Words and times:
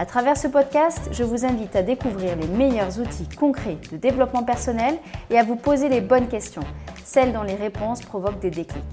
À 0.00 0.06
travers 0.06 0.36
ce 0.36 0.46
podcast, 0.46 1.08
je 1.10 1.24
vous 1.24 1.44
invite 1.44 1.74
à 1.74 1.82
découvrir 1.82 2.36
les 2.36 2.46
meilleurs 2.46 3.00
outils 3.00 3.28
concrets 3.36 3.78
de 3.90 3.96
développement 3.96 4.44
personnel 4.44 4.96
et 5.28 5.36
à 5.36 5.42
vous 5.42 5.56
poser 5.56 5.88
les 5.88 6.00
bonnes 6.00 6.28
questions, 6.28 6.62
celles 7.04 7.32
dont 7.32 7.42
les 7.42 7.56
réponses 7.56 8.02
provoquent 8.02 8.38
des 8.38 8.52
déclics. 8.52 8.84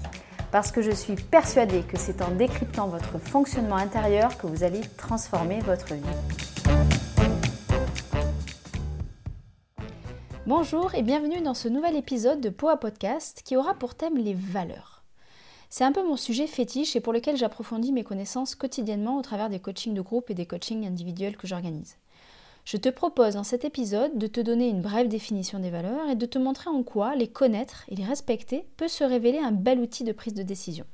Parce 0.50 0.72
que 0.72 0.82
je 0.82 0.90
suis 0.90 1.14
persuadée 1.14 1.82
que 1.82 1.96
c'est 1.96 2.22
en 2.22 2.32
décryptant 2.32 2.88
votre 2.88 3.20
fonctionnement 3.20 3.76
intérieur 3.76 4.36
que 4.36 4.48
vous 4.48 4.64
allez 4.64 4.80
transformer 4.96 5.60
votre 5.60 5.94
vie. 5.94 6.02
Bonjour 10.44 10.92
et 10.96 11.02
bienvenue 11.02 11.40
dans 11.40 11.54
ce 11.54 11.68
nouvel 11.68 11.94
épisode 11.94 12.40
de 12.40 12.48
Poa 12.48 12.78
Podcast 12.78 13.42
qui 13.44 13.56
aura 13.56 13.74
pour 13.74 13.94
thème 13.94 14.18
les 14.18 14.34
valeurs. 14.34 14.95
C'est 15.68 15.84
un 15.84 15.92
peu 15.92 16.06
mon 16.06 16.16
sujet 16.16 16.46
fétiche 16.46 16.96
et 16.96 17.00
pour 17.00 17.12
lequel 17.12 17.36
j'approfondis 17.36 17.92
mes 17.92 18.04
connaissances 18.04 18.54
quotidiennement 18.54 19.18
au 19.18 19.22
travers 19.22 19.50
des 19.50 19.60
coachings 19.60 19.94
de 19.94 20.00
groupe 20.00 20.30
et 20.30 20.34
des 20.34 20.46
coachings 20.46 20.86
individuels 20.86 21.36
que 21.36 21.46
j'organise. 21.46 21.96
Je 22.64 22.76
te 22.76 22.88
propose 22.88 23.34
dans 23.34 23.44
cet 23.44 23.64
épisode 23.64 24.18
de 24.18 24.26
te 24.26 24.40
donner 24.40 24.68
une 24.68 24.82
brève 24.82 25.06
définition 25.06 25.60
des 25.60 25.70
valeurs 25.70 26.08
et 26.08 26.16
de 26.16 26.26
te 26.26 26.38
montrer 26.38 26.68
en 26.68 26.82
quoi 26.82 27.14
les 27.14 27.28
connaître 27.28 27.84
et 27.88 27.94
les 27.94 28.04
respecter 28.04 28.66
peut 28.76 28.88
se 28.88 29.04
révéler 29.04 29.38
un 29.38 29.52
bel 29.52 29.78
outil 29.78 30.02
de 30.02 30.12
prise 30.12 30.34
de 30.34 30.42
décision. 30.42 30.84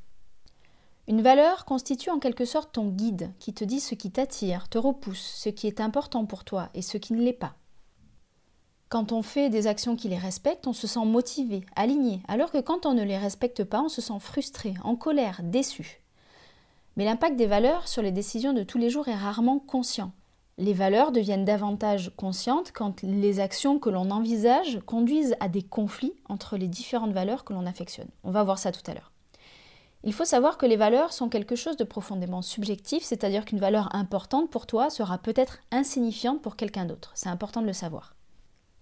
Une 1.09 1.23
valeur 1.23 1.65
constitue 1.65 2.11
en 2.11 2.19
quelque 2.19 2.45
sorte 2.45 2.73
ton 2.73 2.89
guide 2.89 3.33
qui 3.39 3.55
te 3.55 3.65
dit 3.65 3.81
ce 3.81 3.95
qui 3.95 4.11
t'attire, 4.11 4.69
te 4.69 4.79
repousse, 4.79 5.33
ce 5.37 5.49
qui 5.49 5.67
est 5.67 5.81
important 5.81 6.27
pour 6.27 6.45
toi 6.45 6.69
et 6.75 6.83
ce 6.83 6.99
qui 6.99 7.15
ne 7.15 7.23
l'est 7.23 7.33
pas. 7.33 7.57
Quand 8.93 9.11
on 9.11 9.23
fait 9.23 9.49
des 9.49 9.69
actions 9.69 9.97
qui 9.97 10.11
les 10.11 10.19
respectent, 10.19 10.67
on 10.67 10.75
se 10.75 10.87
sent 10.87 11.07
motivé, 11.07 11.65
aligné, 11.77 12.21
alors 12.29 12.53
que 12.53 12.61
quand 12.61 12.85
on 12.85 12.93
ne 12.93 13.03
les 13.03 13.17
respecte 13.17 13.65
pas, 13.65 13.81
on 13.81 13.89
se 13.89 14.03
sent 14.03 14.19
frustré, 14.21 14.75
en 14.85 14.97
colère, 14.97 15.41
déçu. 15.43 16.03
Mais 16.97 17.07
l'impact 17.07 17.37
des 17.37 17.47
valeurs 17.47 17.89
sur 17.89 18.03
les 18.03 18.13
décisions 18.13 18.53
de 18.53 18.63
tous 18.63 18.77
les 18.77 18.91
jours 18.91 19.09
est 19.09 19.17
rarement 19.17 19.61
conscient. 19.61 20.13
Les 20.59 20.75
valeurs 20.75 21.11
deviennent 21.11 21.47
davantage 21.47 22.13
conscientes 22.19 22.71
quand 22.75 23.01
les 23.01 23.41
actions 23.41 23.79
que 23.79 23.89
l'on 23.89 24.11
envisage 24.11 24.81
conduisent 24.85 25.37
à 25.41 25.49
des 25.49 25.63
conflits 25.63 26.13
entre 26.29 26.59
les 26.59 26.69
différentes 26.69 27.15
valeurs 27.15 27.45
que 27.45 27.55
l'on 27.55 27.65
affectionne. 27.65 28.11
On 28.25 28.31
va 28.31 28.45
voir 28.45 28.59
ça 28.59 28.73
tout 28.73 28.91
à 28.91 28.93
l'heure. 28.93 29.11
Il 30.05 30.13
faut 30.13 30.27
savoir 30.27 30.59
que 30.59 30.67
les 30.67 30.77
valeurs 30.77 31.15
sont 31.15 31.31
quelque 31.31 31.57
chose 31.57 31.79
de 31.79 31.85
profondément 31.85 32.43
subjectif, 32.43 33.05
c'est-à-dire 33.05 33.47
qu'une 33.47 33.59
valeur 33.59 33.89
importante 33.95 34.51
pour 34.51 34.67
toi 34.67 34.91
sera 34.91 35.17
peut-être 35.17 35.61
insignifiante 35.71 36.43
pour 36.43 36.57
quelqu'un 36.57 36.85
d'autre. 36.85 37.13
C'est 37.15 37.31
important 37.31 37.63
de 37.63 37.67
le 37.67 37.73
savoir. 37.73 38.17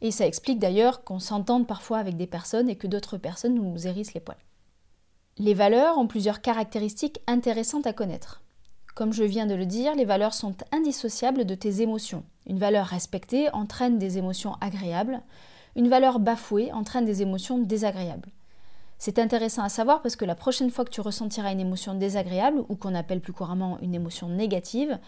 Et 0.02 0.10
ça 0.10 0.26
explique 0.26 0.58
d'ailleurs 0.58 1.04
qu'on 1.04 1.18
s'entende 1.18 1.66
parfois 1.66 1.98
avec 1.98 2.16
des 2.16 2.26
personnes 2.26 2.70
et 2.70 2.76
que 2.76 2.86
d'autres 2.86 3.18
personnes 3.18 3.54
nous 3.54 3.86
hérissent 3.86 4.14
les 4.14 4.20
poils. 4.20 4.38
Les 5.38 5.54
valeurs 5.54 5.98
ont 5.98 6.06
plusieurs 6.06 6.40
caractéristiques 6.40 7.20
intéressantes 7.26 7.86
à 7.86 7.92
connaître. 7.92 8.42
Comme 8.94 9.12
je 9.12 9.24
viens 9.24 9.46
de 9.46 9.54
le 9.54 9.66
dire, 9.66 9.94
les 9.94 10.04
valeurs 10.04 10.34
sont 10.34 10.54
indissociables 10.72 11.44
de 11.44 11.54
tes 11.54 11.80
émotions. 11.80 12.24
Une 12.46 12.58
valeur 12.58 12.86
respectée 12.86 13.48
entraîne 13.54 13.98
des 13.98 14.18
émotions 14.18 14.56
agréables, 14.60 15.22
une 15.76 15.88
valeur 15.88 16.18
bafouée 16.18 16.72
entraîne 16.72 17.04
des 17.04 17.22
émotions 17.22 17.58
désagréables. 17.58 18.28
C'est 19.02 19.18
intéressant 19.18 19.62
à 19.62 19.70
savoir 19.70 20.02
parce 20.02 20.14
que 20.14 20.26
la 20.26 20.34
prochaine 20.34 20.68
fois 20.68 20.84
que 20.84 20.90
tu 20.90 21.00
ressentiras 21.00 21.52
une 21.52 21.58
émotion 21.58 21.94
désagréable, 21.94 22.62
ou 22.68 22.76
qu'on 22.76 22.94
appelle 22.94 23.22
plus 23.22 23.32
couramment 23.32 23.78
une 23.80 23.94
émotion 23.94 24.28
négative, 24.28 24.98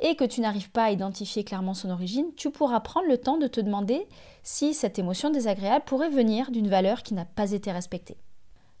et 0.00 0.16
que 0.16 0.24
tu 0.24 0.42
n'arrives 0.42 0.70
pas 0.70 0.84
à 0.84 0.90
identifier 0.90 1.44
clairement 1.44 1.72
son 1.72 1.88
origine, 1.88 2.26
tu 2.36 2.50
pourras 2.50 2.80
prendre 2.80 3.08
le 3.08 3.16
temps 3.16 3.38
de 3.38 3.46
te 3.46 3.62
demander 3.62 4.06
si 4.42 4.74
cette 4.74 4.98
émotion 4.98 5.30
désagréable 5.30 5.86
pourrait 5.86 6.10
venir 6.10 6.50
d'une 6.50 6.68
valeur 6.68 7.02
qui 7.02 7.14
n'a 7.14 7.24
pas 7.24 7.52
été 7.52 7.72
respectée. 7.72 8.18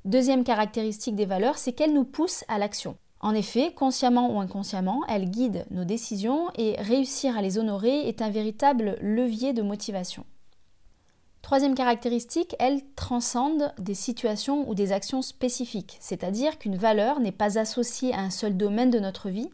Deuxième 0.04 0.44
caractéristique 0.44 1.16
des 1.16 1.24
valeurs, 1.24 1.56
c'est 1.56 1.72
qu'elles 1.72 1.94
nous 1.94 2.04
poussent 2.04 2.44
à 2.48 2.58
l'action. 2.58 2.98
En 3.20 3.32
effet, 3.34 3.72
consciemment 3.72 4.36
ou 4.36 4.38
inconsciemment, 4.38 5.00
elles 5.08 5.30
guident 5.30 5.64
nos 5.70 5.84
décisions 5.84 6.50
et 6.58 6.76
réussir 6.78 7.38
à 7.38 7.40
les 7.40 7.56
honorer 7.56 8.06
est 8.06 8.20
un 8.20 8.28
véritable 8.28 8.98
levier 9.00 9.54
de 9.54 9.62
motivation. 9.62 10.26
Troisième 11.42 11.74
caractéristique, 11.74 12.56
elle 12.58 12.82
transcende 12.94 13.72
des 13.78 13.94
situations 13.94 14.68
ou 14.68 14.74
des 14.74 14.92
actions 14.92 15.22
spécifiques, 15.22 15.96
c'est-à-dire 16.00 16.58
qu'une 16.58 16.76
valeur 16.76 17.20
n'est 17.20 17.32
pas 17.32 17.58
associée 17.58 18.12
à 18.12 18.20
un 18.20 18.30
seul 18.30 18.56
domaine 18.56 18.90
de 18.90 18.98
notre 18.98 19.28
vie, 19.28 19.48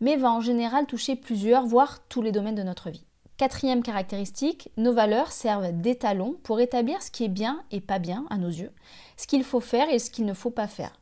mais 0.00 0.16
va 0.16 0.30
en 0.30 0.40
général 0.40 0.86
toucher 0.86 1.16
plusieurs, 1.16 1.66
voire 1.66 2.00
tous 2.08 2.22
les 2.22 2.32
domaines 2.32 2.54
de 2.54 2.62
notre 2.62 2.90
vie. 2.90 3.04
Quatrième 3.38 3.84
caractéristique, 3.84 4.70
nos 4.76 4.92
valeurs 4.92 5.30
servent 5.30 5.72
d'étalon 5.72 6.36
pour 6.42 6.60
établir 6.60 7.00
ce 7.02 7.10
qui 7.12 7.24
est 7.24 7.28
bien 7.28 7.62
et 7.70 7.80
pas 7.80 8.00
bien 8.00 8.26
à 8.30 8.36
nos 8.36 8.48
yeux, 8.48 8.72
ce 9.16 9.28
qu'il 9.28 9.44
faut 9.44 9.60
faire 9.60 9.88
et 9.90 10.00
ce 10.00 10.10
qu'il 10.10 10.26
ne 10.26 10.34
faut 10.34 10.50
pas 10.50 10.66
faire. 10.66 10.98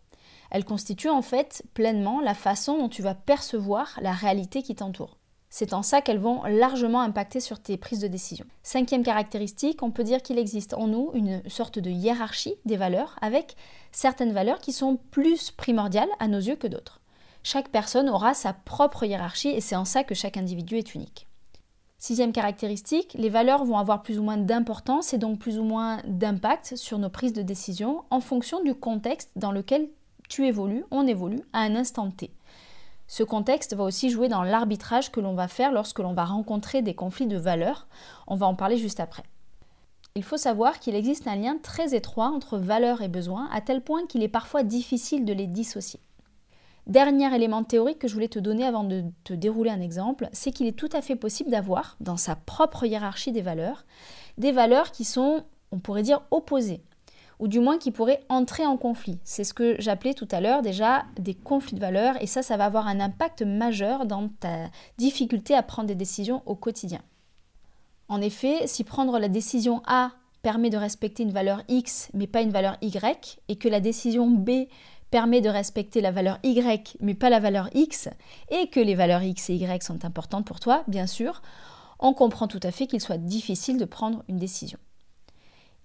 Elles 0.50 0.66
constituent 0.66 1.08
en 1.08 1.22
fait 1.22 1.64
pleinement 1.72 2.20
la 2.20 2.34
façon 2.34 2.78
dont 2.78 2.90
tu 2.90 3.02
vas 3.02 3.14
percevoir 3.14 3.98
la 4.02 4.12
réalité 4.12 4.62
qui 4.62 4.74
t'entoure. 4.74 5.16
C'est 5.58 5.72
en 5.72 5.82
ça 5.82 6.02
qu'elles 6.02 6.18
vont 6.18 6.42
largement 6.44 7.00
impacter 7.00 7.40
sur 7.40 7.60
tes 7.60 7.78
prises 7.78 8.00
de 8.00 8.08
décision. 8.08 8.44
Cinquième 8.62 9.02
caractéristique, 9.02 9.82
on 9.82 9.90
peut 9.90 10.04
dire 10.04 10.20
qu'il 10.20 10.36
existe 10.36 10.74
en 10.74 10.86
nous 10.86 11.12
une 11.14 11.40
sorte 11.48 11.78
de 11.78 11.88
hiérarchie 11.88 12.56
des 12.66 12.76
valeurs 12.76 13.16
avec 13.22 13.56
certaines 13.90 14.34
valeurs 14.34 14.58
qui 14.58 14.74
sont 14.74 14.98
plus 15.10 15.50
primordiales 15.50 16.10
à 16.18 16.28
nos 16.28 16.40
yeux 16.40 16.56
que 16.56 16.66
d'autres. 16.66 17.00
Chaque 17.42 17.70
personne 17.70 18.10
aura 18.10 18.34
sa 18.34 18.52
propre 18.52 19.04
hiérarchie 19.04 19.48
et 19.48 19.62
c'est 19.62 19.76
en 19.76 19.86
ça 19.86 20.04
que 20.04 20.14
chaque 20.14 20.36
individu 20.36 20.76
est 20.76 20.94
unique. 20.94 21.26
Sixième 21.98 22.32
caractéristique, 22.32 23.16
les 23.18 23.30
valeurs 23.30 23.64
vont 23.64 23.78
avoir 23.78 24.02
plus 24.02 24.18
ou 24.18 24.22
moins 24.24 24.36
d'importance 24.36 25.14
et 25.14 25.18
donc 25.18 25.38
plus 25.38 25.58
ou 25.58 25.64
moins 25.64 26.02
d'impact 26.06 26.76
sur 26.76 26.98
nos 26.98 27.08
prises 27.08 27.32
de 27.32 27.40
décision 27.40 28.04
en 28.10 28.20
fonction 28.20 28.62
du 28.62 28.74
contexte 28.74 29.30
dans 29.36 29.52
lequel 29.52 29.88
tu 30.28 30.46
évolues, 30.46 30.84
on 30.90 31.06
évolue 31.06 31.40
à 31.54 31.60
un 31.60 31.76
instant 31.76 32.10
T. 32.10 32.30
Ce 33.08 33.22
contexte 33.22 33.74
va 33.74 33.84
aussi 33.84 34.10
jouer 34.10 34.28
dans 34.28 34.42
l'arbitrage 34.42 35.12
que 35.12 35.20
l'on 35.20 35.34
va 35.34 35.48
faire 35.48 35.72
lorsque 35.72 36.00
l'on 36.00 36.12
va 36.12 36.24
rencontrer 36.24 36.82
des 36.82 36.94
conflits 36.94 37.26
de 37.26 37.36
valeurs. 37.36 37.86
On 38.26 38.36
va 38.36 38.46
en 38.46 38.54
parler 38.54 38.76
juste 38.76 39.00
après. 39.00 39.22
Il 40.16 40.24
faut 40.24 40.38
savoir 40.38 40.80
qu'il 40.80 40.94
existe 40.94 41.28
un 41.28 41.36
lien 41.36 41.58
très 41.62 41.94
étroit 41.94 42.28
entre 42.28 42.58
valeurs 42.58 43.02
et 43.02 43.08
besoins, 43.08 43.48
à 43.52 43.60
tel 43.60 43.82
point 43.82 44.06
qu'il 44.06 44.22
est 44.22 44.28
parfois 44.28 44.62
difficile 44.62 45.24
de 45.24 45.32
les 45.32 45.46
dissocier. 45.46 46.00
Dernier 46.86 47.34
élément 47.34 47.64
théorique 47.64 47.98
que 47.98 48.08
je 48.08 48.14
voulais 48.14 48.28
te 48.28 48.38
donner 48.38 48.64
avant 48.64 48.84
de 48.84 49.04
te 49.24 49.34
dérouler 49.34 49.70
un 49.70 49.80
exemple, 49.80 50.28
c'est 50.32 50.52
qu'il 50.52 50.66
est 50.66 50.78
tout 50.78 50.88
à 50.92 51.02
fait 51.02 51.16
possible 51.16 51.50
d'avoir, 51.50 51.96
dans 52.00 52.16
sa 52.16 52.34
propre 52.34 52.84
hiérarchie 52.84 53.32
des 53.32 53.42
valeurs, 53.42 53.84
des 54.38 54.52
valeurs 54.52 54.90
qui 54.92 55.04
sont, 55.04 55.44
on 55.70 55.78
pourrait 55.78 56.02
dire, 56.02 56.22
opposées 56.30 56.82
ou 57.38 57.48
du 57.48 57.60
moins 57.60 57.78
qui 57.78 57.90
pourraient 57.90 58.24
entrer 58.28 58.66
en 58.66 58.76
conflit. 58.76 59.18
C'est 59.24 59.44
ce 59.44 59.54
que 59.54 59.76
j'appelais 59.78 60.14
tout 60.14 60.28
à 60.30 60.40
l'heure 60.40 60.62
déjà 60.62 61.04
des 61.18 61.34
conflits 61.34 61.76
de 61.76 61.80
valeurs, 61.80 62.20
et 62.22 62.26
ça, 62.26 62.42
ça 62.42 62.56
va 62.56 62.64
avoir 62.64 62.86
un 62.86 63.00
impact 63.00 63.42
majeur 63.42 64.06
dans 64.06 64.28
ta 64.40 64.70
difficulté 64.98 65.54
à 65.54 65.62
prendre 65.62 65.88
des 65.88 65.94
décisions 65.94 66.42
au 66.46 66.54
quotidien. 66.54 67.00
En 68.08 68.20
effet, 68.20 68.66
si 68.66 68.84
prendre 68.84 69.18
la 69.18 69.28
décision 69.28 69.82
A 69.86 70.12
permet 70.42 70.70
de 70.70 70.76
respecter 70.76 71.24
une 71.24 71.32
valeur 71.32 71.62
X 71.68 72.08
mais 72.14 72.28
pas 72.28 72.42
une 72.42 72.52
valeur 72.52 72.76
Y, 72.80 73.38
et 73.48 73.56
que 73.56 73.68
la 73.68 73.80
décision 73.80 74.30
B 74.30 74.68
permet 75.10 75.40
de 75.40 75.48
respecter 75.48 76.00
la 76.00 76.12
valeur 76.12 76.38
Y 76.42 76.96
mais 77.00 77.14
pas 77.14 77.30
la 77.30 77.40
valeur 77.40 77.68
X, 77.74 78.08
et 78.50 78.68
que 78.68 78.80
les 78.80 78.94
valeurs 78.94 79.22
X 79.22 79.50
et 79.50 79.54
Y 79.54 79.82
sont 79.82 80.04
importantes 80.04 80.46
pour 80.46 80.60
toi, 80.60 80.84
bien 80.86 81.06
sûr, 81.06 81.42
on 81.98 82.12
comprend 82.12 82.46
tout 82.46 82.60
à 82.62 82.70
fait 82.70 82.86
qu'il 82.86 83.00
soit 83.00 83.16
difficile 83.16 83.78
de 83.78 83.84
prendre 83.84 84.22
une 84.28 84.38
décision 84.38 84.78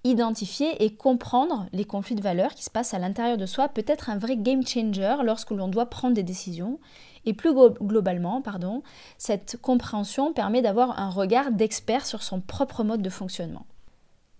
identifier 0.03 0.83
et 0.83 0.95
comprendre 0.95 1.67
les 1.73 1.85
conflits 1.85 2.15
de 2.15 2.21
valeurs 2.21 2.53
qui 2.53 2.63
se 2.63 2.69
passent 2.69 2.93
à 2.93 2.99
l'intérieur 2.99 3.37
de 3.37 3.45
soi 3.45 3.69
peut 3.69 3.85
être 3.87 4.09
un 4.09 4.17
vrai 4.17 4.37
game 4.37 4.65
changer 4.65 5.17
lorsque 5.23 5.51
l'on 5.51 5.67
doit 5.67 5.85
prendre 5.87 6.15
des 6.15 6.23
décisions. 6.23 6.79
Et 7.25 7.33
plus 7.33 7.53
globalement, 7.53 8.41
cette 9.17 9.57
compréhension 9.61 10.33
permet 10.33 10.63
d'avoir 10.63 10.99
un 10.99 11.09
regard 11.09 11.51
d'expert 11.51 12.05
sur 12.05 12.23
son 12.23 12.41
propre 12.41 12.83
mode 12.83 13.03
de 13.03 13.09
fonctionnement. 13.11 13.65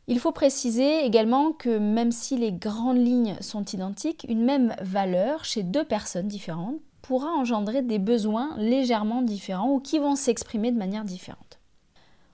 Il 0.08 0.19
faut 0.19 0.31
préciser 0.31 1.06
également 1.06 1.52
que 1.52 1.78
même 1.78 2.12
si 2.12 2.38
les 2.38 2.52
grandes 2.52 2.98
lignes 2.98 3.38
sont 3.40 3.63
identiques, 3.63 4.25
une 4.28 4.44
même 4.44 4.75
valeur 4.81 5.46
chez 5.46 5.62
deux 5.62 5.84
personnes 5.84 6.28
différentes 6.28 6.80
pourra 7.04 7.30
engendrer 7.30 7.81
des 7.81 8.00
besoins 8.00 8.56
légèrement 8.58 9.22
différents 9.22 9.72
ou 9.72 9.80
qui 9.80 10.00
vont 10.00 10.16
s'exprimer 10.16 10.72
de 10.72 10.78
manière 10.78 11.06
différente. 11.06 11.50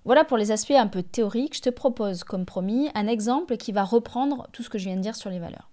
Voilà 0.08 0.24
pour 0.24 0.38
les 0.38 0.52
aspects 0.52 0.72
un 0.72 0.88
peu 0.88 1.04
théoriques. 1.04 1.58
Je 1.58 1.62
te 1.62 1.70
propose, 1.70 2.24
comme 2.24 2.46
promis, 2.46 2.90
un 2.96 3.08
exemple 3.08 3.58
qui 3.58 3.74
va 3.74 3.84
reprendre 3.84 4.48
tout 4.54 4.64
ce 4.64 4.70
que 4.70 4.78
je 4.78 4.86
viens 4.86 4.96
de 4.96 5.02
dire 5.02 5.18
sur 5.18 5.30
les 5.30 5.38
valeurs. 5.38 5.70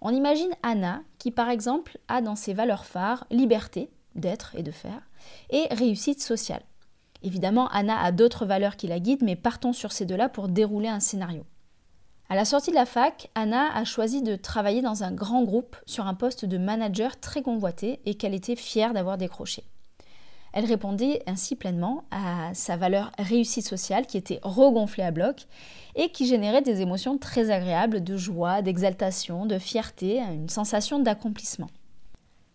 On 0.00 0.08
imagine 0.08 0.48
Anna 0.62 1.02
qui, 1.18 1.30
par 1.30 1.50
exemple, 1.50 1.98
a 2.08 2.22
dans 2.22 2.34
ses 2.34 2.54
valeurs 2.54 2.86
phares 2.86 3.26
liberté 3.30 3.90
d'être 4.14 4.54
et 4.56 4.62
de 4.62 4.70
faire 4.70 5.02
et 5.50 5.66
réussite 5.70 6.22
sociale. 6.22 6.62
Évidemment, 7.22 7.68
Anna 7.68 8.00
a 8.00 8.10
d'autres 8.10 8.46
valeurs 8.46 8.76
qui 8.76 8.86
la 8.86 9.00
guident, 9.00 9.22
mais 9.22 9.36
partons 9.36 9.74
sur 9.74 9.92
ces 9.92 10.06
deux-là 10.06 10.30
pour 10.30 10.48
dérouler 10.48 10.88
un 10.88 11.00
scénario. 11.00 11.44
À 12.30 12.36
la 12.36 12.46
sortie 12.46 12.70
de 12.70 12.76
la 12.76 12.86
fac, 12.86 13.30
Anna 13.34 13.70
a 13.76 13.84
choisi 13.84 14.22
de 14.22 14.34
travailler 14.34 14.80
dans 14.80 15.04
un 15.04 15.12
grand 15.12 15.42
groupe 15.42 15.76
sur 15.84 16.06
un 16.06 16.14
poste 16.14 16.46
de 16.46 16.56
manager 16.56 17.20
très 17.20 17.42
convoité 17.42 18.00
et 18.06 18.14
qu'elle 18.14 18.32
était 18.32 18.56
fière 18.56 18.94
d'avoir 18.94 19.18
décroché. 19.18 19.64
Elle 20.52 20.66
répondait 20.66 21.22
ainsi 21.26 21.56
pleinement 21.56 22.04
à 22.10 22.50
sa 22.54 22.76
valeur 22.76 23.10
réussite 23.18 23.66
sociale 23.66 24.06
qui 24.06 24.18
était 24.18 24.40
regonflée 24.42 25.04
à 25.04 25.10
bloc 25.10 25.46
et 25.94 26.10
qui 26.10 26.26
générait 26.26 26.62
des 26.62 26.80
émotions 26.82 27.16
très 27.18 27.50
agréables 27.50 28.04
de 28.04 28.16
joie, 28.16 28.60
d'exaltation, 28.60 29.46
de 29.46 29.58
fierté, 29.58 30.20
une 30.20 30.50
sensation 30.50 30.98
d'accomplissement. 30.98 31.68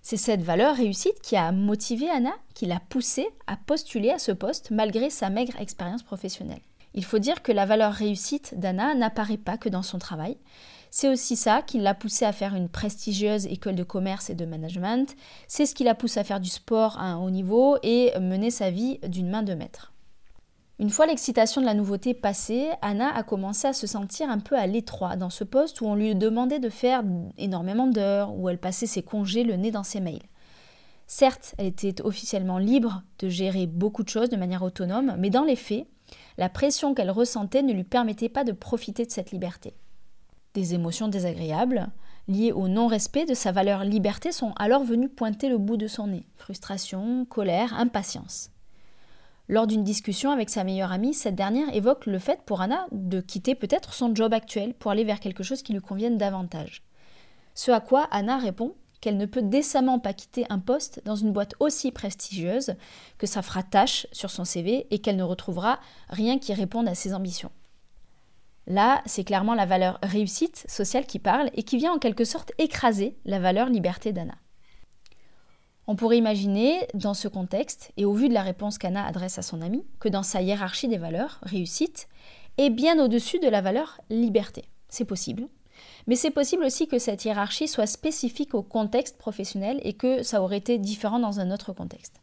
C'est 0.02 0.16
cette 0.16 0.42
valeur 0.42 0.76
réussite 0.76 1.20
qui 1.22 1.36
a 1.36 1.52
motivé 1.52 2.10
Anna, 2.10 2.34
qui 2.54 2.66
l'a 2.66 2.80
poussée 2.88 3.28
à 3.46 3.58
postuler 3.58 4.12
à 4.12 4.20
ce 4.20 4.32
poste 4.32 4.72
malgré 4.72 5.10
sa 5.10 5.30
maigre 5.30 5.60
expérience 5.60 6.04
professionnelle. 6.04 6.62
Il 6.94 7.04
faut 7.04 7.20
dire 7.20 7.44
que 7.44 7.52
la 7.52 7.66
valeur 7.66 7.94
réussite 7.94 8.58
d'Anna 8.58 8.96
n'apparaît 8.96 9.38
pas 9.38 9.58
que 9.58 9.70
dans 9.70 9.84
son 9.84 10.00
travail. 10.00 10.38
C'est 10.90 11.10
aussi 11.10 11.36
ça 11.36 11.62
qui 11.62 11.80
l'a 11.80 11.94
poussée 11.94 12.26
à 12.26 12.32
faire 12.32 12.56
une 12.56 12.70
prestigieuse 12.70 13.46
école 13.48 13.76
de 13.76 13.84
commerce 13.84 14.30
et 14.30 14.36
de 14.36 14.46
management. 14.46 15.16
C'est 15.48 15.66
ce 15.66 15.76
qui 15.76 15.84
la 15.84 15.96
pousse 15.96 16.18
à 16.18 16.24
faire 16.24 16.40
du 16.40 16.50
sport 16.50 16.98
à 16.98 17.06
un 17.06 17.18
haut 17.18 17.30
niveau 17.30 17.78
et 17.84 18.18
mener 18.20 18.52
sa 18.52 18.72
vie 18.72 19.00
d'une 19.08 19.30
main 19.30 19.44
de 19.44 19.54
maître. 19.54 19.94
Une 20.80 20.92
fois 20.92 21.08
l'excitation 21.08 21.60
de 21.60 21.66
la 21.66 21.74
nouveauté 21.74 22.14
passée, 22.14 22.68
Anna 22.84 23.10
a 23.16 23.24
commencé 23.24 23.68
à 23.68 23.74
se 23.74 23.88
sentir 23.88 24.30
un 24.30 24.38
peu 24.38 24.56
à 24.56 24.68
l'étroit 24.68 25.16
dans 25.16 25.32
ce 25.32 25.44
poste 25.44 25.82
où 25.82 25.88
on 25.88 25.96
lui 25.96 26.14
demandait 26.14 26.60
de 26.60 26.70
faire 26.70 27.04
énormément 27.40 27.88
d'heures, 27.88 28.38
où 28.38 28.48
elle 28.48 28.60
passait 28.60 28.86
ses 28.86 29.02
congés 29.02 29.44
le 29.44 29.56
nez 29.56 29.72
dans 29.72 29.84
ses 29.84 30.00
mails. 30.00 30.22
Certes, 31.08 31.56
elle 31.58 31.66
était 31.66 32.00
officiellement 32.04 32.60
libre 32.60 33.02
de 33.18 33.28
gérer 33.28 33.66
beaucoup 33.66 34.04
de 34.04 34.10
choses 34.10 34.30
de 34.30 34.36
manière 34.36 34.62
autonome, 34.62 35.16
mais 35.18 35.32
dans 35.32 35.46
les 35.46 35.56
faits, 35.56 35.88
la 36.38 36.48
pression 36.50 36.94
qu'elle 36.94 37.10
ressentait 37.10 37.64
ne 37.64 37.74
lui 37.74 37.84
permettait 37.84 38.30
pas 38.30 38.44
de 38.44 38.52
profiter 38.52 39.06
de 39.06 39.12
cette 39.12 39.32
liberté. 39.32 39.74
Des 40.58 40.74
émotions 40.74 41.08
désagréables, 41.08 41.86
liées 42.28 42.52
au 42.52 42.68
non-respect 42.68 43.26
de 43.26 43.36
sa 43.36 43.52
valeur 43.52 43.84
liberté, 43.84 44.32
sont 44.32 44.54
alors 44.56 44.84
venues 44.84 45.08
pointer 45.08 45.50
le 45.50 45.60
bout 45.60 45.78
de 45.78 45.86
son 45.86 46.08
nez. 46.08 46.26
Frustration, 46.36 47.26
colère, 47.26 47.76
impatience. 47.76 48.50
Lors 49.50 49.68
d'une 49.68 49.84
discussion 49.84 50.32
avec 50.32 50.50
sa 50.50 50.64
meilleure 50.64 50.92
amie, 50.92 51.14
cette 51.14 51.36
dernière 51.36 51.72
évoque 51.76 52.08
le 52.08 52.18
fait 52.18 52.42
pour 52.44 52.62
Anna 52.62 52.88
de 52.92 53.22
quitter 53.22 53.54
peut-être 53.54 53.94
son 53.94 54.16
job 54.16 54.34
actuel 54.34 54.74
pour 54.74 54.90
aller 54.90 55.04
vers 55.04 55.20
quelque 55.20 55.44
chose 55.44 55.62
qui 55.62 55.74
lui 55.74 55.80
convienne 55.80 56.18
davantage. 56.18 56.82
Ce 57.54 57.70
à 57.70 57.80
quoi 57.80 58.08
Anna 58.10 58.40
répond 58.40 58.74
qu'elle 59.00 59.18
ne 59.18 59.28
peut 59.28 59.44
décemment 59.44 60.00
pas 60.00 60.14
quitter 60.14 60.48
un 60.50 60.58
poste 60.58 61.04
dans 61.06 61.16
une 61.16 61.34
boîte 61.34 61.54
aussi 61.60 61.92
prestigieuse, 61.92 62.74
que 63.20 63.28
ça 63.28 63.44
fera 63.44 63.62
tâche 63.62 64.08
sur 64.12 64.32
son 64.32 64.44
CV 64.44 64.88
et 64.90 64.98
qu'elle 64.98 65.18
ne 65.18 65.24
retrouvera 65.24 65.80
rien 66.10 66.40
qui 66.40 66.56
réponde 66.56 66.88
à 66.88 66.96
ses 66.96 67.14
ambitions. 67.14 67.52
Là, 68.68 69.02
c'est 69.06 69.24
clairement 69.24 69.56
la 69.56 69.66
valeur 69.66 69.98
réussite 70.04 70.66
sociale 70.68 71.06
qui 71.06 71.20
parle 71.20 71.50
et 71.54 71.64
qui 71.64 71.78
vient 71.78 71.94
en 71.94 72.00
quelque 72.00 72.26
sorte 72.26 72.52
écraser 72.58 73.18
la 73.24 73.40
valeur 73.40 73.70
liberté 73.70 74.12
d'Anna. 74.12 74.36
On 75.88 75.96
pourrait 75.96 76.18
imaginer, 76.18 76.86
dans 76.94 77.14
ce 77.14 77.30
contexte, 77.30 77.94
et 77.96 78.04
au 78.04 78.12
vu 78.12 78.28
de 78.28 78.34
la 78.34 78.42
réponse 78.42 78.78
qu'Anna 78.78 79.06
adresse 79.06 79.38
à 79.38 79.42
son 79.42 79.62
ami, 79.62 79.86
que 80.02 80.10
dans 80.10 80.24
sa 80.24 80.42
hiérarchie 80.42 80.90
des 80.90 80.98
valeurs, 80.98 81.40
réussite 81.44 82.10
est 82.58 82.70
bien 82.70 83.00
au-dessus 83.00 83.40
de 83.40 83.48
la 83.48 83.62
valeur 83.62 84.02
liberté. 84.10 84.66
C'est 84.90 85.06
possible, 85.06 85.48
mais 86.06 86.16
c'est 86.16 86.32
possible 86.32 86.66
aussi 86.66 86.90
que 86.90 87.00
cette 87.00 87.24
hiérarchie 87.24 87.70
soit 87.70 87.86
spécifique 87.86 88.54
au 88.54 88.64
contexte 88.64 89.18
professionnel 89.18 89.80
et 89.84 89.94
que 89.94 90.24
ça 90.24 90.42
aurait 90.42 90.58
été 90.58 90.78
différent 90.78 91.20
dans 91.20 91.40
un 91.40 91.52
autre 91.52 91.72
contexte. 91.72 92.22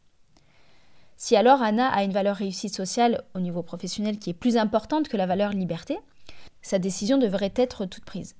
Si 1.16 1.36
alors 1.36 1.62
Anna 1.62 1.88
a 1.88 2.02
une 2.02 2.12
valeur 2.12 2.36
réussite 2.36 2.74
sociale 2.74 3.24
au 3.34 3.40
niveau 3.40 3.62
professionnel 3.62 4.18
qui 4.18 4.30
est 4.30 4.34
plus 4.34 4.58
importante 4.58 5.08
que 5.08 5.16
la 5.16 5.26
valeur 5.26 5.52
liberté, 5.52 5.98
sa 6.64 6.80
décision 6.80 7.18
devrait 7.18 7.52
être 7.54 7.84
toute 7.84 8.04
prise. 8.04 8.34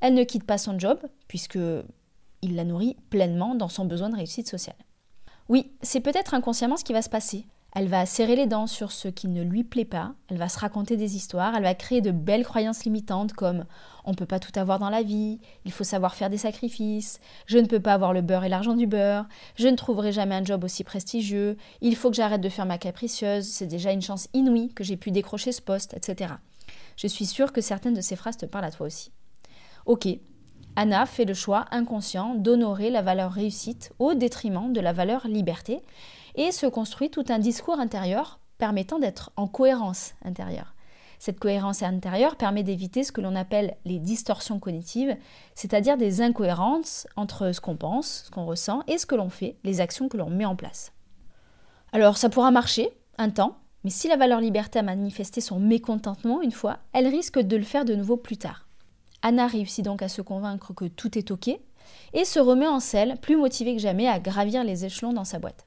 Elle 0.00 0.14
ne 0.14 0.24
quitte 0.24 0.44
pas 0.44 0.58
son 0.58 0.78
job, 0.78 0.98
puisque 1.28 1.58
il 2.42 2.56
la 2.56 2.64
nourrit 2.64 2.96
pleinement 3.10 3.54
dans 3.54 3.68
son 3.68 3.84
besoin 3.84 4.08
de 4.08 4.16
réussite 4.16 4.48
sociale. 4.48 4.76
Oui, 5.48 5.70
c'est 5.82 6.00
peut-être 6.00 6.34
inconsciemment 6.34 6.76
ce 6.76 6.84
qui 6.84 6.92
va 6.92 7.02
se 7.02 7.08
passer. 7.08 7.46
Elle 7.74 7.88
va 7.88 8.06
serrer 8.06 8.36
les 8.36 8.46
dents 8.46 8.66
sur 8.66 8.90
ce 8.90 9.08
qui 9.08 9.28
ne 9.28 9.42
lui 9.42 9.62
plaît 9.62 9.84
pas, 9.84 10.14
elle 10.28 10.38
va 10.38 10.48
se 10.48 10.58
raconter 10.58 10.96
des 10.96 11.14
histoires, 11.14 11.54
elle 11.54 11.62
va 11.62 11.74
créer 11.74 12.00
de 12.00 12.10
belles 12.10 12.44
croyances 12.44 12.84
limitantes 12.84 13.34
comme 13.34 13.66
on 14.06 14.12
ne 14.12 14.16
peut 14.16 14.24
pas 14.24 14.40
tout 14.40 14.58
avoir 14.58 14.78
dans 14.78 14.88
la 14.88 15.02
vie, 15.02 15.40
il 15.66 15.72
faut 15.72 15.84
savoir 15.84 16.14
faire 16.14 16.30
des 16.30 16.38
sacrifices, 16.38 17.20
je 17.44 17.58
ne 17.58 17.66
peux 17.66 17.80
pas 17.80 17.92
avoir 17.92 18.14
le 18.14 18.22
beurre 18.22 18.44
et 18.44 18.48
l'argent 18.48 18.74
du 18.74 18.86
beurre, 18.86 19.26
je 19.56 19.68
ne 19.68 19.76
trouverai 19.76 20.10
jamais 20.10 20.34
un 20.34 20.44
job 20.44 20.64
aussi 20.64 20.84
prestigieux, 20.84 21.58
il 21.82 21.96
faut 21.96 22.08
que 22.08 22.16
j'arrête 22.16 22.40
de 22.40 22.48
faire 22.48 22.64
ma 22.64 22.78
capricieuse, 22.78 23.44
c'est 23.44 23.66
déjà 23.66 23.92
une 23.92 24.00
chance 24.00 24.28
inouïe 24.32 24.72
que 24.72 24.82
j'ai 24.82 24.96
pu 24.96 25.10
décrocher 25.10 25.52
ce 25.52 25.60
poste, 25.60 25.92
etc. 25.92 26.32
Je 26.96 27.06
suis 27.06 27.26
sûre 27.26 27.52
que 27.52 27.60
certaines 27.60 27.94
de 27.94 28.00
ces 28.00 28.16
phrases 28.16 28.36
te 28.36 28.46
parlent 28.46 28.64
à 28.64 28.70
toi 28.70 28.86
aussi. 28.86 29.12
Ok, 29.84 30.08
Anna 30.74 31.06
fait 31.06 31.24
le 31.24 31.34
choix 31.34 31.66
inconscient 31.70 32.34
d'honorer 32.34 32.90
la 32.90 33.02
valeur 33.02 33.32
réussite 33.32 33.92
au 33.98 34.14
détriment 34.14 34.72
de 34.72 34.80
la 34.80 34.92
valeur 34.92 35.26
liberté 35.26 35.80
et 36.34 36.52
se 36.52 36.66
construit 36.66 37.10
tout 37.10 37.24
un 37.28 37.38
discours 37.38 37.78
intérieur 37.78 38.40
permettant 38.58 38.98
d'être 38.98 39.32
en 39.36 39.46
cohérence 39.46 40.14
intérieure. 40.24 40.74
Cette 41.18 41.40
cohérence 41.40 41.82
intérieure 41.82 42.36
permet 42.36 42.62
d'éviter 42.62 43.02
ce 43.02 43.12
que 43.12 43.22
l'on 43.22 43.36
appelle 43.36 43.76
les 43.86 43.98
distorsions 43.98 44.58
cognitives, 44.58 45.16
c'est-à-dire 45.54 45.96
des 45.96 46.20
incohérences 46.20 47.06
entre 47.16 47.52
ce 47.52 47.60
qu'on 47.60 47.76
pense, 47.76 48.24
ce 48.26 48.30
qu'on 48.30 48.44
ressent 48.44 48.82
et 48.86 48.98
ce 48.98 49.06
que 49.06 49.14
l'on 49.14 49.30
fait, 49.30 49.56
les 49.64 49.80
actions 49.80 50.08
que 50.08 50.18
l'on 50.18 50.28
met 50.28 50.44
en 50.44 50.56
place. 50.56 50.92
Alors 51.92 52.18
ça 52.18 52.28
pourra 52.28 52.50
marcher 52.50 52.90
un 53.16 53.30
temps, 53.30 53.56
mais 53.84 53.90
si 53.90 54.08
la 54.08 54.16
valeur 54.16 54.40
liberté 54.40 54.78
a 54.78 54.82
manifesté 54.82 55.40
son 55.40 55.58
mécontentement 55.58 56.42
une 56.42 56.52
fois, 56.52 56.78
elle 56.92 57.06
risque 57.06 57.38
de 57.38 57.56
le 57.56 57.62
faire 57.62 57.84
de 57.84 57.94
nouveau 57.94 58.16
plus 58.16 58.36
tard. 58.36 58.66
Anna 59.22 59.46
réussit 59.46 59.84
donc 59.84 60.02
à 60.02 60.08
se 60.08 60.22
convaincre 60.22 60.74
que 60.74 60.86
tout 60.86 61.16
est 61.18 61.30
ok 61.30 61.50
et 62.12 62.24
se 62.24 62.38
remet 62.38 62.66
en 62.66 62.80
selle, 62.80 63.16
plus 63.20 63.36
motivée 63.36 63.76
que 63.76 63.82
jamais 63.82 64.08
à 64.08 64.18
gravir 64.18 64.64
les 64.64 64.84
échelons 64.84 65.12
dans 65.12 65.24
sa 65.24 65.38
boîte. 65.38 65.66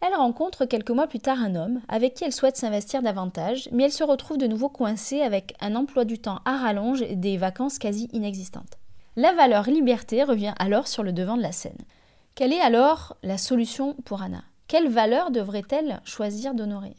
Elle 0.00 0.14
rencontre 0.14 0.64
quelques 0.64 0.90
mois 0.90 1.08
plus 1.08 1.18
tard 1.18 1.42
un 1.42 1.56
homme 1.56 1.80
avec 1.88 2.14
qui 2.14 2.24
elle 2.24 2.32
souhaite 2.32 2.56
s'investir 2.56 3.02
davantage, 3.02 3.68
mais 3.72 3.84
elle 3.84 3.92
se 3.92 4.04
retrouve 4.04 4.38
de 4.38 4.46
nouveau 4.46 4.68
coincée 4.68 5.22
avec 5.22 5.54
un 5.60 5.74
emploi 5.74 6.04
du 6.04 6.18
temps 6.18 6.40
à 6.44 6.56
rallonge 6.56 7.02
et 7.02 7.16
des 7.16 7.36
vacances 7.36 7.78
quasi 7.78 8.08
inexistantes. 8.12 8.78
La 9.16 9.32
valeur 9.32 9.64
liberté 9.64 10.22
revient 10.22 10.54
alors 10.58 10.86
sur 10.86 11.02
le 11.02 11.12
devant 11.12 11.36
de 11.36 11.42
la 11.42 11.50
scène. 11.50 11.78
Quelle 12.36 12.52
est 12.52 12.60
alors 12.60 13.16
la 13.24 13.36
solution 13.36 13.94
pour 14.04 14.22
Anna? 14.22 14.44
Quelle 14.68 14.88
valeur 14.90 15.30
devrait-elle 15.30 16.02
choisir 16.04 16.52
d'honorer? 16.54 16.94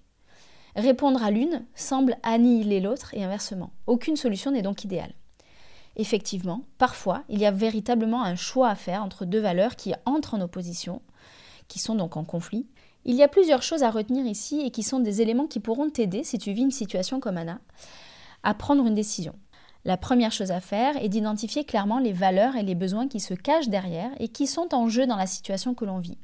Répondre 0.76 1.24
à 1.24 1.30
l'une 1.30 1.66
semble 1.76 2.18
annihiler 2.24 2.80
l'autre 2.80 3.14
et 3.14 3.24
inversement. 3.24 3.70
Aucune 3.86 4.16
solution 4.16 4.50
n'est 4.50 4.64
donc 4.64 4.84
idéale. 4.84 5.14
Effectivement, 5.96 6.64
parfois, 6.80 7.24
il 7.30 7.38
y 7.38 7.46
a 7.46 7.52
véritablement 7.52 8.24
un 8.24 8.36
choix 8.36 8.70
à 8.70 8.76
faire 8.76 9.04
entre 9.04 9.24
deux 9.24 9.40
valeurs 9.40 9.76
qui 9.76 9.94
entrent 10.06 10.34
en 10.34 10.42
opposition, 10.42 11.04
qui 11.68 11.78
sont 11.78 11.94
donc 11.94 12.18
en 12.18 12.24
conflit, 12.24 12.66
il 13.06 13.14
y 13.16 13.22
a 13.22 13.28
plusieurs 13.28 13.62
choses 13.62 13.84
à 13.84 13.92
retenir 13.92 14.26
ici 14.26 14.62
et 14.62 14.72
qui 14.72 14.82
sont 14.82 15.00
des 15.00 15.22
éléments 15.22 15.46
qui 15.46 15.60
pourront 15.60 15.92
t'aider, 15.92 16.24
si 16.24 16.40
tu 16.40 16.54
vis 16.54 16.64
une 16.64 16.72
situation 16.72 17.20
comme 17.20 17.38
Anna, 17.38 17.60
à 18.42 18.56
prendre 18.56 18.86
une 18.88 18.96
décision. 18.96 19.36
La 19.86 19.96
première 19.96 20.32
chose 20.32 20.52
à 20.52 20.60
faire 20.60 20.98
est 20.98 21.10
d'identifier 21.10 21.66
clairement 21.66 22.00
les 22.00 22.14
valeurs 22.14 22.56
et 22.56 22.64
les 22.64 22.76
besoins 22.76 23.08
qui 23.08 23.20
se 23.20 23.36
cachent 23.36 23.70
derrière 23.70 24.10
et 24.20 24.28
qui 24.28 24.48
sont 24.48 24.74
en 24.74 24.90
jeu 24.90 25.06
dans 25.06 25.16
la 25.16 25.28
situation 25.28 25.76
que 25.76 25.86
l'on 25.86 26.00
vit. 26.00 26.18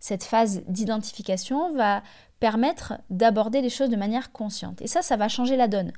Cette 0.00 0.24
phase 0.24 0.62
d'identification 0.68 1.72
va 1.74 2.02
permettre 2.40 2.94
d'aborder 3.10 3.60
les 3.60 3.70
choses 3.70 3.90
de 3.90 3.96
manière 3.96 4.32
consciente. 4.32 4.80
Et 4.80 4.86
ça, 4.86 5.02
ça 5.02 5.16
va 5.16 5.28
changer 5.28 5.56
la 5.56 5.68
donne, 5.68 5.92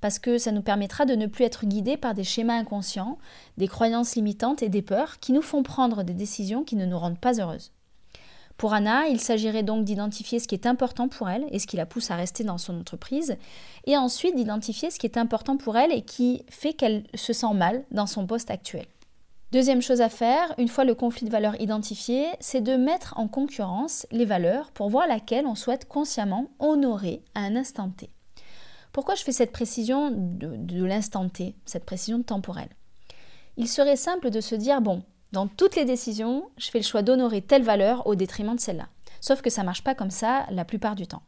parce 0.00 0.18
que 0.18 0.38
ça 0.38 0.52
nous 0.52 0.62
permettra 0.62 1.06
de 1.06 1.14
ne 1.14 1.26
plus 1.26 1.44
être 1.44 1.64
guidés 1.64 1.96
par 1.96 2.14
des 2.14 2.24
schémas 2.24 2.58
inconscients, 2.58 3.18
des 3.56 3.68
croyances 3.68 4.14
limitantes 4.14 4.62
et 4.62 4.68
des 4.68 4.82
peurs 4.82 5.18
qui 5.20 5.32
nous 5.32 5.42
font 5.42 5.62
prendre 5.62 6.02
des 6.02 6.14
décisions 6.14 6.64
qui 6.64 6.76
ne 6.76 6.86
nous 6.86 6.98
rendent 6.98 7.18
pas 7.18 7.40
heureuses. 7.40 7.72
Pour 8.56 8.72
Anna, 8.72 9.06
il 9.08 9.20
s'agirait 9.20 9.62
donc 9.62 9.84
d'identifier 9.84 10.38
ce 10.38 10.48
qui 10.48 10.54
est 10.54 10.66
important 10.66 11.08
pour 11.08 11.28
elle 11.28 11.46
et 11.50 11.58
ce 11.58 11.66
qui 11.66 11.76
la 11.76 11.84
pousse 11.84 12.10
à 12.10 12.16
rester 12.16 12.42
dans 12.42 12.56
son 12.56 12.78
entreprise, 12.80 13.36
et 13.86 13.96
ensuite 13.98 14.34
d'identifier 14.34 14.90
ce 14.90 14.98
qui 14.98 15.06
est 15.06 15.18
important 15.18 15.56
pour 15.56 15.76
elle 15.76 15.92
et 15.92 16.02
qui 16.02 16.42
fait 16.48 16.72
qu'elle 16.72 17.04
se 17.14 17.32
sent 17.32 17.52
mal 17.54 17.84
dans 17.90 18.06
son 18.06 18.26
poste 18.26 18.50
actuel. 18.50 18.86
Deuxième 19.52 19.80
chose 19.80 20.00
à 20.00 20.08
faire, 20.08 20.52
une 20.58 20.66
fois 20.66 20.84
le 20.84 20.96
conflit 20.96 21.24
de 21.24 21.30
valeurs 21.30 21.60
identifié, 21.60 22.26
c'est 22.40 22.60
de 22.60 22.76
mettre 22.76 23.14
en 23.16 23.28
concurrence 23.28 24.04
les 24.10 24.24
valeurs 24.24 24.72
pour 24.72 24.88
voir 24.88 25.06
laquelle 25.06 25.46
on 25.46 25.54
souhaite 25.54 25.86
consciemment 25.86 26.50
honorer 26.58 27.22
à 27.36 27.40
un 27.40 27.54
instant 27.54 27.90
T. 27.90 28.10
Pourquoi 28.92 29.14
je 29.14 29.22
fais 29.22 29.32
cette 29.32 29.52
précision 29.52 30.10
de, 30.10 30.56
de 30.56 30.84
l'instant 30.84 31.28
T, 31.28 31.54
cette 31.64 31.84
précision 31.84 32.22
temporelle? 32.24 32.70
Il 33.56 33.68
serait 33.68 33.96
simple 33.96 34.30
de 34.30 34.40
se 34.40 34.56
dire, 34.56 34.80
bon, 34.80 35.04
dans 35.30 35.46
toutes 35.46 35.76
les 35.76 35.84
décisions, 35.84 36.50
je 36.58 36.68
fais 36.68 36.80
le 36.80 36.84
choix 36.84 37.02
d'honorer 37.02 37.40
telle 37.40 37.62
valeur 37.62 38.04
au 38.08 38.16
détriment 38.16 38.56
de 38.56 38.60
celle-là. 38.60 38.88
Sauf 39.20 39.42
que 39.42 39.50
ça 39.50 39.62
ne 39.62 39.66
marche 39.66 39.84
pas 39.84 39.94
comme 39.94 40.10
ça 40.10 40.46
la 40.50 40.64
plupart 40.64 40.96
du 40.96 41.06
temps. 41.06 41.22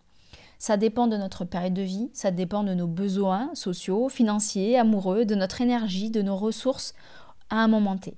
Ça 0.58 0.76
dépend 0.76 1.06
de 1.06 1.16
notre 1.16 1.44
période 1.44 1.74
de 1.74 1.82
vie, 1.82 2.10
ça 2.12 2.32
dépend 2.32 2.64
de 2.64 2.74
nos 2.74 2.88
besoins 2.88 3.50
sociaux, 3.54 4.08
financiers, 4.08 4.76
amoureux, 4.76 5.24
de 5.24 5.36
notre 5.36 5.60
énergie, 5.60 6.10
de 6.10 6.20
nos 6.20 6.36
ressources 6.36 6.94
à 7.50 7.56
un 7.56 7.68
moment 7.68 7.96
T. 7.96 8.14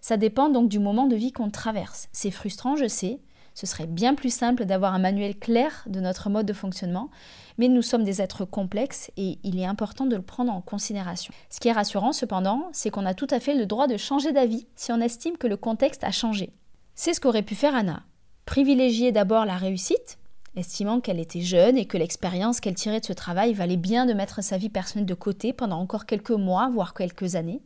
Ça 0.00 0.16
dépend 0.16 0.48
donc 0.48 0.68
du 0.68 0.78
moment 0.78 1.06
de 1.06 1.16
vie 1.16 1.32
qu'on 1.32 1.50
traverse. 1.50 2.08
C'est 2.12 2.30
frustrant, 2.30 2.76
je 2.76 2.88
sais, 2.88 3.20
Ce 3.54 3.66
serait 3.66 3.86
bien 3.86 4.14
plus 4.14 4.32
simple 4.32 4.64
d'avoir 4.64 4.94
un 4.94 5.00
manuel 5.00 5.36
clair 5.36 5.84
de 5.86 6.00
notre 6.00 6.30
mode 6.30 6.46
de 6.46 6.52
fonctionnement, 6.52 7.10
mais 7.58 7.68
nous 7.68 7.82
sommes 7.82 8.04
des 8.04 8.22
êtres 8.22 8.44
complexes 8.44 9.10
et 9.16 9.38
il 9.42 9.58
est 9.58 9.66
important 9.66 10.06
de 10.06 10.16
le 10.16 10.22
prendre 10.22 10.52
en 10.52 10.60
considération. 10.60 11.34
Ce 11.50 11.60
qui 11.60 11.68
est 11.68 11.72
rassurant 11.72 12.12
cependant, 12.12 12.68
c'est 12.72 12.90
qu'on 12.90 13.04
a 13.04 13.12
tout 13.12 13.26
à 13.30 13.40
fait 13.40 13.54
le 13.54 13.66
droit 13.66 13.86
de 13.86 13.96
changer 13.96 14.32
d'avis 14.32 14.66
si 14.76 14.92
on 14.92 15.00
estime 15.00 15.36
que 15.36 15.48
le 15.48 15.56
contexte 15.56 16.04
a 16.04 16.10
changé. 16.10 16.52
C'est 16.94 17.12
ce 17.12 17.20
qu'aurait 17.20 17.42
pu 17.42 17.54
faire 17.54 17.74
Anna. 17.74 18.04
Privilégier 18.46 19.12
d'abord 19.12 19.44
la 19.44 19.56
réussite, 19.56 20.18
estimant 20.56 21.00
qu'elle 21.00 21.20
était 21.20 21.40
jeune 21.40 21.76
et 21.76 21.86
que 21.86 21.98
l'expérience 21.98 22.60
qu'elle 22.60 22.74
tirait 22.74 23.00
de 23.00 23.04
ce 23.04 23.12
travail 23.12 23.52
valait 23.52 23.76
bien 23.76 24.06
de 24.06 24.12
mettre 24.12 24.42
sa 24.42 24.56
vie 24.56 24.70
personnelle 24.70 25.06
de 25.06 25.14
côté 25.14 25.52
pendant 25.52 25.80
encore 25.80 26.06
quelques 26.06 26.30
mois, 26.30 26.70
voire 26.70 26.94
quelques 26.94 27.34
années. 27.34 27.62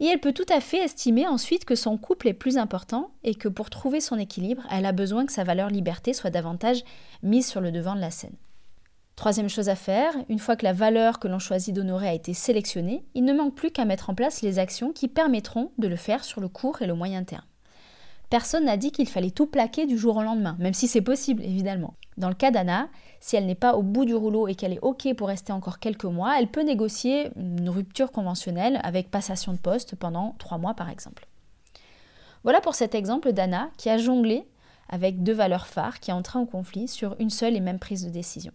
Et 0.00 0.06
elle 0.06 0.20
peut 0.20 0.32
tout 0.32 0.46
à 0.50 0.60
fait 0.60 0.84
estimer 0.84 1.26
ensuite 1.26 1.64
que 1.64 1.74
son 1.74 1.96
couple 1.96 2.28
est 2.28 2.34
plus 2.34 2.58
important 2.58 3.10
et 3.24 3.34
que 3.34 3.48
pour 3.48 3.70
trouver 3.70 4.00
son 4.00 4.18
équilibre, 4.18 4.62
elle 4.70 4.84
a 4.84 4.92
besoin 4.92 5.24
que 5.24 5.32
sa 5.32 5.44
valeur 5.44 5.70
liberté 5.70 6.12
soit 6.12 6.30
davantage 6.30 6.84
mise 7.22 7.46
sur 7.46 7.60
le 7.60 7.72
devant 7.72 7.94
de 7.94 8.00
la 8.00 8.10
scène. 8.10 8.36
Troisième 9.16 9.48
chose 9.48 9.70
à 9.70 9.76
faire, 9.76 10.12
une 10.28 10.38
fois 10.38 10.56
que 10.56 10.64
la 10.64 10.74
valeur 10.74 11.18
que 11.18 11.28
l'on 11.28 11.38
choisit 11.38 11.74
d'honorer 11.74 12.08
a 12.08 12.12
été 12.12 12.34
sélectionnée, 12.34 13.06
il 13.14 13.24
ne 13.24 13.32
manque 13.32 13.54
plus 13.54 13.70
qu'à 13.70 13.86
mettre 13.86 14.10
en 14.10 14.14
place 14.14 14.42
les 14.42 14.58
actions 14.58 14.92
qui 14.92 15.08
permettront 15.08 15.72
de 15.78 15.88
le 15.88 15.96
faire 15.96 16.22
sur 16.22 16.42
le 16.42 16.48
court 16.48 16.82
et 16.82 16.86
le 16.86 16.94
moyen 16.94 17.24
terme. 17.24 17.46
Personne 18.28 18.66
n'a 18.66 18.76
dit 18.76 18.90
qu'il 18.90 19.08
fallait 19.08 19.30
tout 19.30 19.46
plaquer 19.46 19.86
du 19.86 19.96
jour 19.96 20.16
au 20.16 20.22
lendemain, 20.22 20.56
même 20.58 20.74
si 20.74 20.88
c'est 20.88 21.00
possible, 21.00 21.42
évidemment. 21.42 21.94
Dans 22.18 22.28
le 22.28 22.34
cas 22.34 22.50
d'Anna, 22.50 22.88
si 23.26 23.34
elle 23.34 23.46
n'est 23.46 23.56
pas 23.56 23.74
au 23.74 23.82
bout 23.82 24.04
du 24.04 24.14
rouleau 24.14 24.46
et 24.46 24.54
qu'elle 24.54 24.72
est 24.72 24.82
OK 24.82 25.12
pour 25.14 25.26
rester 25.26 25.52
encore 25.52 25.80
quelques 25.80 26.04
mois, 26.04 26.38
elle 26.38 26.46
peut 26.46 26.62
négocier 26.62 27.32
une 27.34 27.68
rupture 27.68 28.12
conventionnelle 28.12 28.78
avec 28.84 29.10
passation 29.10 29.52
de 29.52 29.58
poste 29.58 29.96
pendant 29.96 30.36
trois 30.38 30.58
mois, 30.58 30.74
par 30.74 30.88
exemple. 30.88 31.26
Voilà 32.44 32.60
pour 32.60 32.76
cet 32.76 32.94
exemple 32.94 33.32
d'Anna 33.32 33.70
qui 33.78 33.90
a 33.90 33.98
jonglé 33.98 34.46
avec 34.88 35.24
deux 35.24 35.32
valeurs 35.32 35.66
phares 35.66 35.98
qui 35.98 36.12
entré 36.12 36.38
en 36.38 36.46
conflit 36.46 36.86
sur 36.86 37.16
une 37.18 37.30
seule 37.30 37.56
et 37.56 37.60
même 37.60 37.80
prise 37.80 38.04
de 38.04 38.10
décision. 38.10 38.52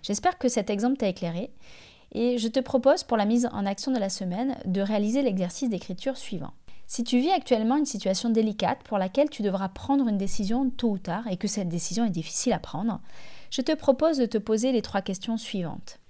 J'espère 0.00 0.38
que 0.38 0.48
cet 0.48 0.70
exemple 0.70 0.98
t'a 0.98 1.08
éclairé 1.08 1.50
et 2.12 2.38
je 2.38 2.46
te 2.46 2.60
propose 2.60 3.02
pour 3.02 3.16
la 3.16 3.24
mise 3.24 3.48
en 3.50 3.66
action 3.66 3.90
de 3.90 3.98
la 3.98 4.10
semaine 4.10 4.56
de 4.64 4.80
réaliser 4.80 5.22
l'exercice 5.22 5.70
d'écriture 5.70 6.16
suivant. 6.16 6.52
Si 6.86 7.02
tu 7.02 7.18
vis 7.18 7.32
actuellement 7.32 7.76
une 7.76 7.84
situation 7.84 8.30
délicate 8.30 8.84
pour 8.84 8.98
laquelle 8.98 9.28
tu 9.28 9.42
devras 9.42 9.68
prendre 9.68 10.06
une 10.06 10.18
décision 10.18 10.70
tôt 10.70 10.90
ou 10.90 10.98
tard 10.98 11.26
et 11.26 11.36
que 11.36 11.48
cette 11.48 11.68
décision 11.68 12.04
est 12.04 12.10
difficile 12.10 12.52
à 12.52 12.60
prendre, 12.60 13.00
je 13.50 13.62
te 13.62 13.74
propose 13.74 14.18
de 14.18 14.26
te 14.26 14.38
poser 14.38 14.72
les 14.72 14.82
trois 14.82 15.02
questions 15.02 15.36
suivantes. 15.36 16.00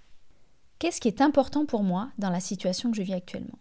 Qu'est-ce 0.79 1.01
qui 1.01 1.09
est 1.09 1.21
important 1.21 1.65
pour 1.65 1.83
moi 1.83 2.11
dans 2.19 2.31
la 2.31 2.41
situation 2.41 2.91
que 2.91 2.97
je 2.97 3.03
vis 3.03 3.15
actuellement? 3.15 3.59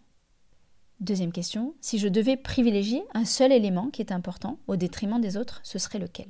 Deuxième 1.00 1.32
question, 1.32 1.74
si 1.80 1.98
je 1.98 2.08
devais 2.08 2.36
privilégier 2.36 3.02
un 3.14 3.24
seul 3.24 3.52
élément 3.52 3.88
qui 3.88 4.02
est 4.02 4.12
important 4.12 4.58
au 4.66 4.76
détriment 4.76 5.20
des 5.20 5.36
autres, 5.36 5.60
ce 5.62 5.78
serait 5.78 5.98
lequel? 5.98 6.28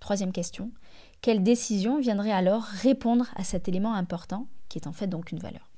Troisième 0.00 0.32
question, 0.32 0.70
quelle 1.20 1.42
décision 1.42 1.98
viendrait 1.98 2.32
alors 2.32 2.62
répondre 2.62 3.26
à 3.34 3.44
cet 3.44 3.68
élément 3.68 3.94
important 3.94 4.46
qui 4.68 4.78
est 4.78 4.86
en 4.86 4.92
fait 4.92 5.06
donc 5.06 5.32
une 5.32 5.38
valeur? 5.38 5.70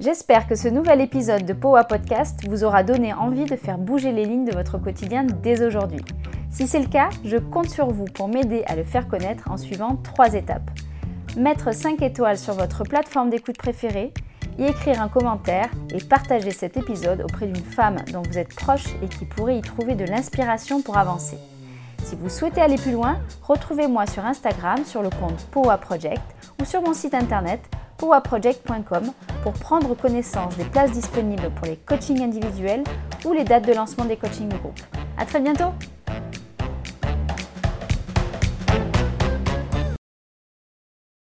J'espère 0.00 0.46
que 0.46 0.54
ce 0.54 0.68
nouvel 0.68 1.00
épisode 1.00 1.44
de 1.44 1.52
Powa 1.52 1.84
Podcast 1.84 2.46
vous 2.48 2.64
aura 2.64 2.84
donné 2.84 3.12
envie 3.12 3.46
de 3.46 3.56
faire 3.56 3.78
bouger 3.78 4.12
les 4.12 4.24
lignes 4.24 4.44
de 4.44 4.54
votre 4.54 4.78
quotidien 4.78 5.24
dès 5.24 5.64
aujourd'hui. 5.64 6.00
Si 6.50 6.66
c'est 6.66 6.80
le 6.80 6.88
cas, 6.88 7.10
je 7.24 7.36
compte 7.36 7.70
sur 7.70 7.88
vous 7.88 8.06
pour 8.06 8.28
m'aider 8.28 8.64
à 8.66 8.74
le 8.74 8.84
faire 8.84 9.06
connaître 9.06 9.50
en 9.50 9.56
suivant 9.56 9.96
trois 9.96 10.34
étapes. 10.34 10.70
Mettre 11.36 11.74
5 11.74 12.02
étoiles 12.02 12.38
sur 12.38 12.54
votre 12.54 12.82
plateforme 12.84 13.30
d'écoute 13.30 13.58
préférée, 13.58 14.12
y 14.58 14.64
écrire 14.64 15.00
un 15.00 15.08
commentaire 15.08 15.70
et 15.94 16.02
partager 16.02 16.50
cet 16.50 16.76
épisode 16.76 17.20
auprès 17.20 17.46
d'une 17.46 17.64
femme 17.64 17.96
dont 18.12 18.22
vous 18.22 18.38
êtes 18.38 18.54
proche 18.54 18.86
et 19.02 19.08
qui 19.08 19.24
pourrait 19.24 19.58
y 19.58 19.62
trouver 19.62 19.94
de 19.94 20.04
l'inspiration 20.04 20.82
pour 20.82 20.98
avancer. 20.98 21.38
Si 22.02 22.16
vous 22.16 22.28
souhaitez 22.28 22.60
aller 22.60 22.76
plus 22.76 22.92
loin, 22.92 23.18
retrouvez-moi 23.42 24.06
sur 24.06 24.24
Instagram 24.24 24.84
sur 24.84 25.02
le 25.02 25.10
compte 25.10 25.46
Powa 25.50 25.78
Project 25.78 26.22
ou 26.60 26.64
sur 26.64 26.82
mon 26.82 26.94
site 26.94 27.14
internet 27.14 27.60
powaproject.com 27.98 29.12
pour 29.42 29.52
prendre 29.52 29.94
connaissance 29.94 30.56
des 30.56 30.64
places 30.64 30.92
disponibles 30.92 31.50
pour 31.56 31.66
les 31.66 31.76
coachings 31.76 32.22
individuels 32.22 32.84
ou 33.24 33.32
les 33.32 33.44
dates 33.44 33.66
de 33.66 33.74
lancement 33.74 34.04
des 34.04 34.16
coachings 34.16 34.48
de 34.48 34.56
groupe. 34.56 34.80
À 35.18 35.26
très 35.26 35.40
bientôt! 35.40 35.72